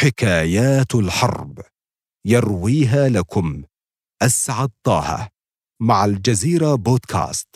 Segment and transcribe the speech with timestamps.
[0.00, 1.60] حكايات الحرب
[2.26, 3.62] يرويها لكم
[4.22, 5.28] أسعد طه
[5.82, 7.48] مع الجزيرة بودكاست.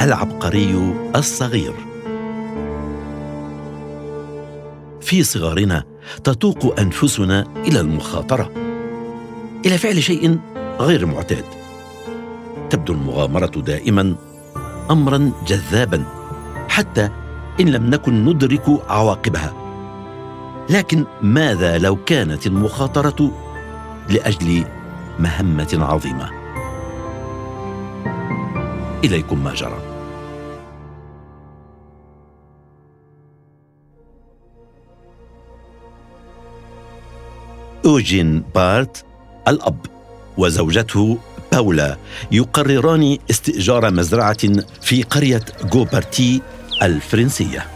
[0.00, 0.74] العبقري
[1.16, 1.95] الصغير.
[5.06, 5.84] في صغارنا
[6.24, 8.50] تتوق أنفسنا إلى المخاطرة.
[9.66, 10.38] إلى فعل شيء
[10.80, 11.44] غير معتاد.
[12.70, 14.14] تبدو المغامرة دائما
[14.90, 16.04] امرا جذابا
[16.68, 17.10] حتى
[17.60, 19.52] إن لم نكن ندرك عواقبها.
[20.70, 23.30] لكن ماذا لو كانت المخاطرة
[24.08, 24.64] لأجل
[25.18, 26.30] مهمة عظيمة؟
[29.04, 29.95] إليكم ما جرى.
[37.86, 39.04] أوجين بارت
[39.48, 39.86] الأب
[40.38, 41.18] وزوجته
[41.52, 41.96] باولا
[42.32, 44.38] يقرران استئجار مزرعة
[44.82, 46.42] في قرية جوبرتي
[46.82, 47.66] الفرنسية.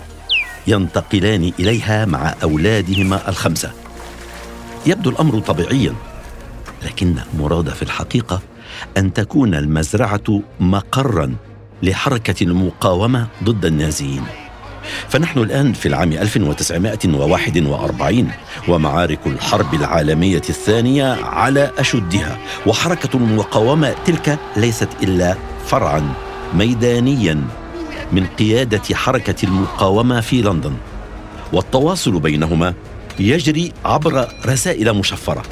[0.67, 3.73] ينتقلان إليها مع أولادهما الخمسة.
[4.87, 5.95] يبدو الأمر طبيعيا
[6.85, 8.41] لكن المراد في الحقيقة
[8.97, 11.35] أن تكون المزرعة مقرا
[11.83, 14.23] لحركة المقاومة ضد النازيين.
[15.09, 18.29] فنحن الآن في العام 1941
[18.69, 25.37] ومعارك الحرب العالمية الثانية على أشدها وحركة المقاومة تلك ليست إلا
[25.67, 26.13] فرعا
[26.55, 27.45] ميدانيا
[28.13, 30.73] من قيادة حركة المقاومة في لندن.
[31.53, 32.75] والتواصل بينهما
[33.19, 35.43] يجري عبر رسائل مشفرة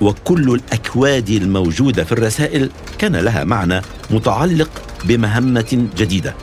[0.00, 4.70] وكل الأكواد الموجودة في الرسائل كان لها معنى متعلق
[5.04, 6.34] بمهمة جديدة.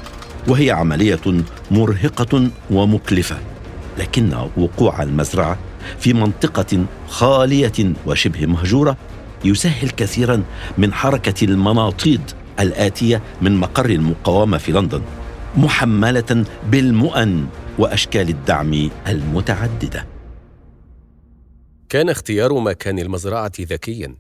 [0.48, 3.38] وهي عملية مرهقة ومكلفة
[3.98, 5.58] لكن وقوع المزرعة
[6.00, 8.98] في منطقة خالية وشبه مهجورة
[9.46, 10.44] يسهل كثيرا
[10.78, 12.22] من حركة المناطيد
[12.60, 15.02] الآتية من مقر المقاومة في لندن
[15.58, 17.48] محملة بالمؤن
[17.80, 20.08] وأشكال الدعم المتعددة.
[21.89, 24.16] كان اختيار مكان المزرعة ذكيا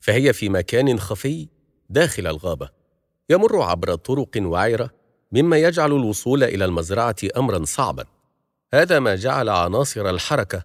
[0.00, 1.48] فهي في مكان خفي
[1.90, 2.68] داخل الغابة
[3.30, 4.90] يمر عبر طرق وعره
[5.32, 8.04] مما يجعل الوصول إلى المزرعة امرا صعبا.
[8.74, 10.62] هذا ما جعل عناصر الحركة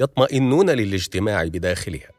[0.00, 2.14] يطمئنون للاجتماع بداخلها.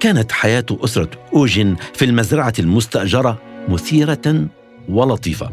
[0.00, 3.38] كانت حياة أسرة أوجن في المزرعة المستأجرة
[3.68, 4.46] مثيرة
[4.88, 5.50] ولطيفة.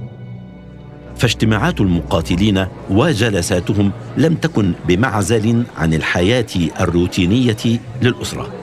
[1.17, 6.47] فاجتماعات المقاتلين وجلساتهم لم تكن بمعزل عن الحياة
[6.79, 8.58] الروتينية للأسرة.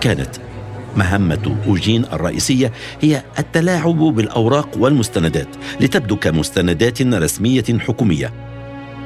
[0.00, 0.36] كانت
[0.96, 5.48] مهمة أوجين الرئيسية هي التلاعب بالأوراق والمستندات
[5.80, 8.32] لتبدو كمستندات رسمية حكومية.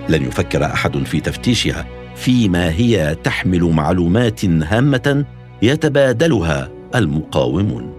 [0.09, 5.25] لن يفكر أحد في تفتيشها فيما هي تحمل معلومات هامة
[5.63, 7.95] يتبادلها المقاومون.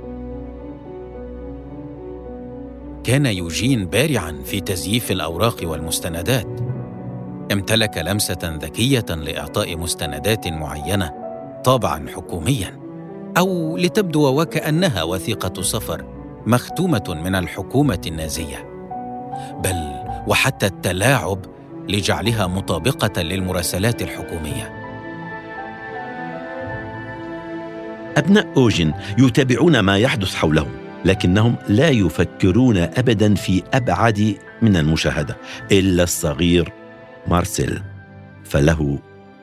[3.04, 6.62] كان يوجين بارعا في تزييف الأوراق والمستندات.
[7.52, 11.12] امتلك لمسة ذكية لإعطاء مستندات معينة
[11.64, 12.85] طابعا حكوميا.
[13.38, 16.06] أو لتبدو وكأنها وثيقة سفر
[16.46, 18.70] مختومة من الحكومة النازية.
[19.64, 19.76] بل
[20.28, 21.40] وحتى التلاعب
[21.90, 24.86] لجعلها مطابقة للمراسلات الحكومية.
[28.18, 30.72] أبناء أوجن يتابعون ما يحدث حولهم
[31.06, 35.38] لكنهم لا يفكرون ابدا في أبعد من المشاهدة
[35.72, 36.74] إلا الصغير
[37.28, 37.82] مارسيل
[38.44, 39.00] فله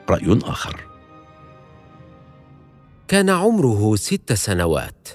[0.09, 0.92] رأي آخر.
[3.13, 5.07] كان عمره ست سنوات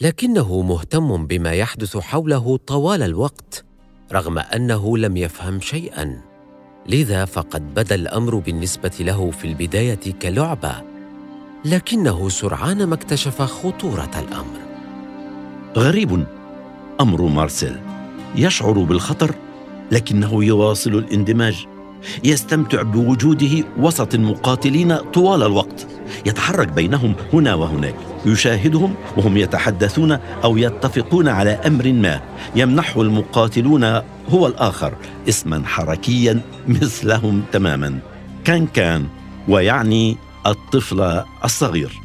[0.00, 3.64] لكنه مهتم بما يحدث حوله طوال الوقت
[4.12, 6.20] رغم أنه لم يفهم شيئا.
[6.86, 10.74] لذا فقد بدا الأمر بالنسبة له في البداية كلعبة
[11.64, 14.58] لكنه سرعان ما اكتشف خطورة الأمر.
[15.76, 16.26] غريب
[17.00, 17.80] أمر مارسيل.
[18.36, 19.34] يشعر بالخطر
[19.92, 21.66] لكنه يواصل الاندماج.
[22.24, 25.93] يستمتع بوجوده وسط المقاتلين طوال الوقت.
[26.26, 27.94] يتحرك بينهم هنا وهناك.
[28.26, 30.12] يشاهدهم وهم يتحدثون
[30.44, 32.20] أو يتفقون على أمر ما.
[32.56, 33.84] يمنحه المقاتلون
[34.30, 34.94] هو الآخر
[35.28, 37.98] اسما حركيا مثلهم تماما.
[38.44, 39.06] كان كان
[39.48, 40.16] ويعني
[40.46, 42.00] الطفل الصغير.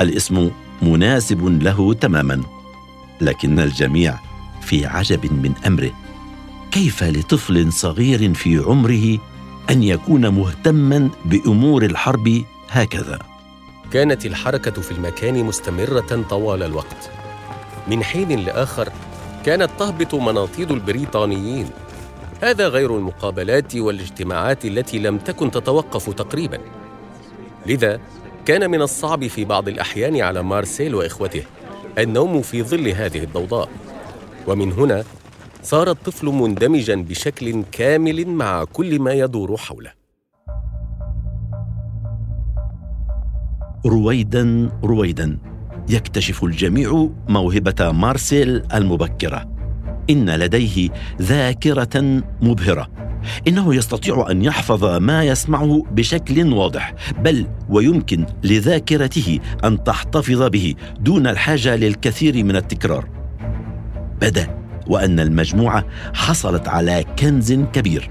[0.00, 0.50] الاسم
[0.82, 2.42] مناسب له تماما
[3.20, 4.18] لكن الجميع
[4.60, 5.90] في عجب من أمره.
[6.70, 9.18] كيف لطفل صغير في عمره
[9.70, 13.18] أن يكون مهتما بأمور الحرب هكذا.
[13.92, 17.10] كانت الحركة في المكان مستمرة طوال الوقت.
[17.88, 18.88] من حين لآخر
[19.44, 21.70] كانت تهبط مناطيد البريطانيين.
[22.42, 26.58] هذا غير المقابلات والاجتماعات التي لم تكن تتوقف تقريبا.
[27.66, 28.00] لذا
[28.46, 31.42] كان من الصعب في بعض الأحيان على مارسيل وإخوته
[31.98, 33.68] النوم في ظل هذه الضوضاء.
[34.46, 35.04] ومن هنا
[35.62, 39.99] صار الطفل مندمجا بشكل كامل مع كل ما يدور حوله.
[43.86, 45.38] رويدا رويدا.
[45.88, 49.50] يكتشف الجميع موهبة مارسيل المبكرة.
[50.10, 50.88] إن لديه
[51.22, 52.88] ذاكرة مبهرة.
[53.48, 61.26] إنه يستطيع أن يحفظ ما يسمعه بشكل واضح بل ويمكن لذاكرته أن تحتفظ به دون
[61.26, 63.08] الحاجة للكثير من التكرار.
[64.20, 65.84] بدأ وأن المجموعة
[66.14, 68.10] حصلت على كنز كبير.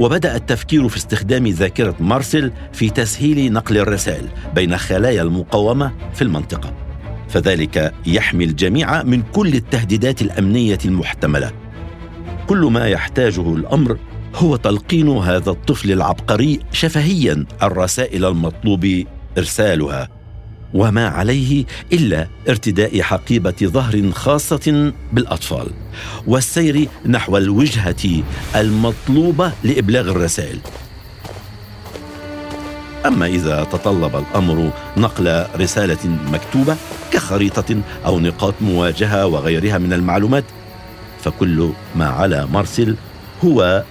[0.00, 6.74] وبدأ التفكير في استخدام ذاكرة مارسيل في تسهيل نقل الرسائل بين خلايا المقاومة في المنطقة.
[7.28, 11.52] فذلك يحمي الجميع من كل التهديدات الأمنية المحتملة.
[12.46, 13.98] كل ما يحتاجه الأمر
[14.34, 19.04] هو تلقين هذا الطفل العبقري شفهيا الرسائل المطلوب
[19.38, 20.19] إرسالها.
[20.74, 25.66] وما عليه إلا ارتداء حقيبة ظهر خاصة بالأطفال
[26.26, 28.22] والسير نحو الوجهة
[28.56, 30.58] المطلوبة لإبلاغ الرسائل.
[33.06, 36.76] أما إذا تطلب الأمر نقل رسالة مكتوبة
[37.12, 40.44] كخريطة أو نقاط مواجهة وغيرها من المعلومات
[41.22, 42.96] فكل ما على مارسيل
[43.44, 43.84] هو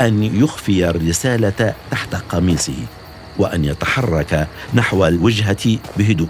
[0.00, 2.86] أن يخفي الرسالة تحت قميصه.
[3.38, 6.28] وأن يتحرك نحو الوجهة بهدوء.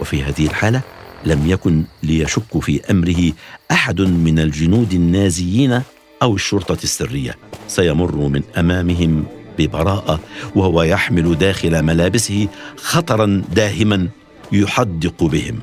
[0.00, 0.80] وفي هذه الحالة
[1.24, 3.32] لم يكن ليشك في أمره
[3.70, 5.82] أحد من الجنود النازيين
[6.22, 7.36] أو الشرطة السرية.
[7.68, 9.24] سيمر من أمامهم
[9.58, 10.20] ببراءة
[10.54, 14.08] وهو يحمل داخل ملابسه خطرا داهما
[14.52, 15.58] يحدق بهم.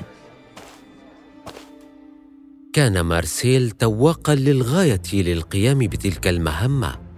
[2.73, 7.10] كان مارسيل تواقا للغاية للقيام بتلك المهمة.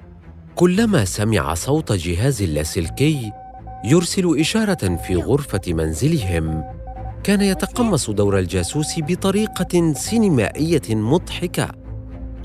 [0.55, 3.31] كلما سمع صوت جهاز اللاسلكي
[3.85, 6.63] يرسل إشارة في غرفة منزلهم
[7.23, 11.71] كان يتقمص دور الجاسوس بطريقة سينمائية مضحكة.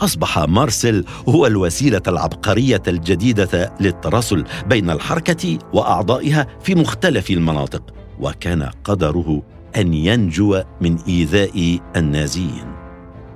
[0.01, 9.43] أصبح مارسيل هو الوسيلة العبقرية الجديدة للتراسل بين الحركة وأعضائها في مختلف المناطق وكان قدره
[9.77, 12.75] أن ينجو من إيذاء النازيين.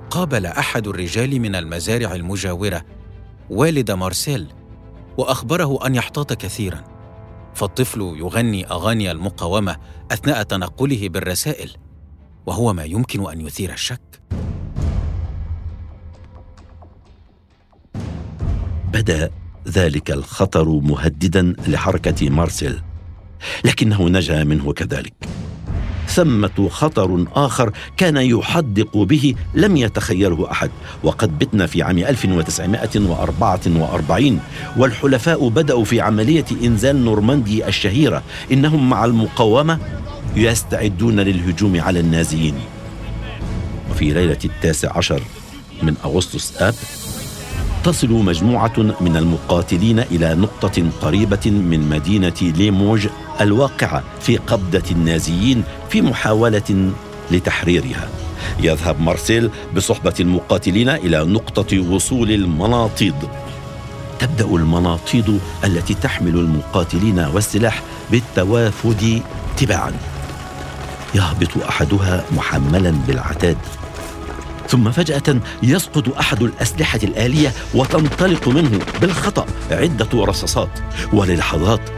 [0.09, 2.81] قابل أحد الرجال من المزارع المجاورة
[3.49, 4.47] والد مارسيل.
[5.17, 6.83] وأخبره أن يحتاط كثيرا.
[7.53, 9.77] فالطفل يغني أغاني المقاومة
[10.11, 11.71] أثناء تنقله بالرسائل
[12.45, 14.21] وهو ما يمكن أن يثير الشك.
[18.93, 19.31] بدأ
[19.67, 22.81] ذلك الخطر مهددا لحركة مارسيل
[23.65, 25.32] لكنه نجا منه كذلك.
[26.15, 30.71] ثمة خطر آخر كان يحدق به لم يتخيله أحد.
[31.03, 34.39] وقد بتنا في عام 1944
[34.77, 38.23] والحلفاء بدأوا في عملية إنزال نورماندي الشهيرة.
[38.51, 39.79] إنهم مع المقاومة
[40.35, 42.55] يستعدون للهجوم على النازيين.
[43.91, 45.21] وفي ليلة التاسع عشر
[45.83, 46.73] من أغسطس آب
[47.83, 53.07] تصل مجموعة من المقاتلين إلى نقطة قريبة من مدينة ليموج
[53.41, 56.91] الواقعة في قبضة النازيين في محاولة
[57.31, 58.09] لتحريرها.
[58.59, 63.15] يذهب مارسيل بصحبة المقاتلين إلى نقطة وصول المناطيد.
[64.19, 69.21] تبدأ المناطيد التي تحمل المقاتلين والسلاح بالتوافد
[69.57, 69.91] تباعا.
[71.15, 73.57] يهبط أحدها محملا بالعتاد.
[74.73, 80.79] ثم فجأة يسقط أحد الأسلحة الآلية وتنطلق منه بالخطأ عدة رصاصات
[81.13, 81.89] وللحظات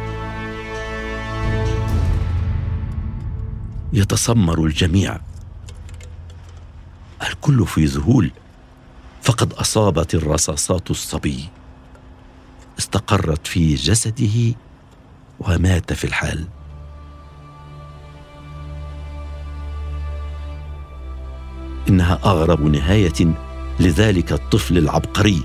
[3.94, 5.20] يتسمر الجميع.
[7.28, 8.32] الكل في ذهول
[9.22, 11.50] فقد أصابت الرصاصات الصبي.
[12.80, 14.56] استقرت في جسده
[15.40, 16.46] ومات في الحال.
[21.90, 23.36] إنها أغرب نهاية
[23.80, 25.42] لذلك الطفل العبقري.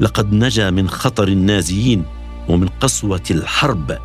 [0.00, 2.04] لقد نجا من خطر النازيين
[2.48, 3.98] ومن قسوة الحرب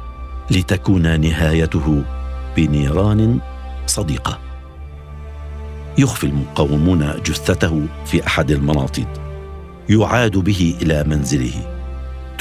[0.52, 2.04] لتكون نهايته
[2.58, 3.40] بنيران
[3.88, 4.40] صديقة.
[5.98, 9.08] يخفي المقاومون جثته في أحد المناطيد
[9.90, 11.73] يعاد به إلى منزله.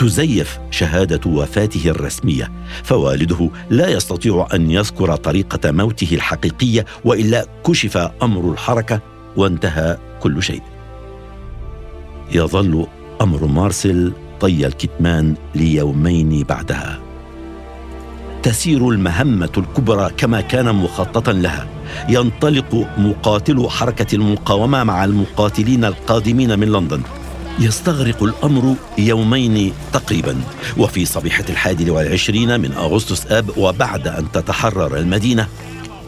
[0.02, 8.52] تزيف شهادة وفاته الرسمية فوالده لا يستطيع أن يذكر طريقة موته الحقيقية وإلا كشف أمر
[8.52, 9.00] الحركة
[9.36, 10.62] وانتهى كل شيء.
[12.32, 12.86] يظل
[13.20, 17.00] أمر مارسيل طي الكتمان ليومين بعدها.
[18.42, 21.66] تسير المهمة الكبرى كما كان مخططا لها.
[22.08, 27.02] ينطلق مقاتلو حركة المقاومة مع المقاتلين القادمين من لندن.
[27.58, 30.40] يستغرق الأمر يومين تقريبا.
[30.78, 35.48] وفي صبيحة الحادي والعشرين من أغسطس آب وبعد أن تتحرر المدينة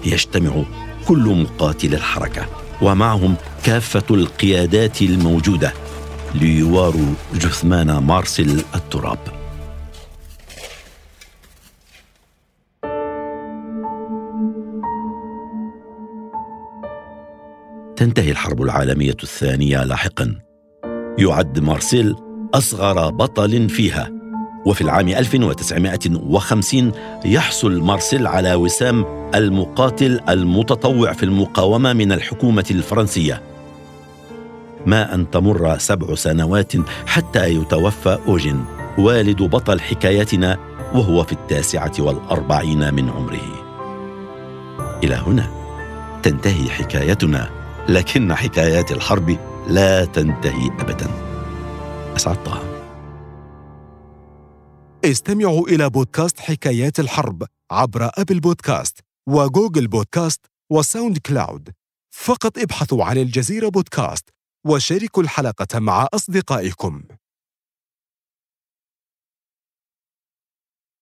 [0.04, 0.62] يجتمع
[1.08, 2.46] كل مقاتل الحركة
[2.82, 3.34] ومعهم
[3.64, 5.72] كافة القيادات الموجودة
[6.34, 9.18] ليواروا جثمان مارسيل التراب.
[17.96, 20.38] تنتهي الحرب العالمية الثانية لاحقا.
[21.18, 22.16] يعد مارسيل
[22.54, 24.10] أصغر بطل فيها.
[24.66, 26.92] وفي العام 1950
[27.24, 29.04] يحصل مارسيل على وسام
[29.34, 33.42] المقاتل المتطوع في المقاومة من الحكومة الفرنسية.
[34.86, 36.72] ما أن تمر سبع سنوات
[37.06, 38.64] حتى يتوفى أوجين
[38.98, 40.58] والد بطل حكايتنا
[40.94, 43.64] وهو في التاسعة والأربعين من عمره.
[45.04, 45.50] إلى هنا
[46.22, 47.50] تنتهي حكايتنا
[47.88, 49.36] لكن حكايات الحرب
[49.68, 51.10] لا تنتهي ابدا.
[52.16, 52.62] أسعد طه.
[55.04, 61.70] استمعوا إلى بودكاست حكايات الحرب عبر Apple Podcast و Google Podcast و SoundCloud.
[62.10, 64.28] فقط ابحثوا عن الجزيرة بودكاست
[64.66, 67.02] وشاركوا الحلقة مع أصدقائكم.